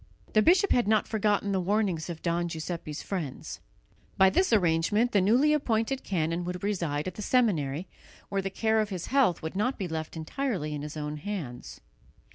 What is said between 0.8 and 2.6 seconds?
not forgotten the warnings of Don